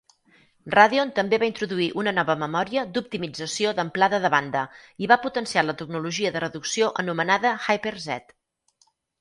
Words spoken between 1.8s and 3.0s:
una nova memòria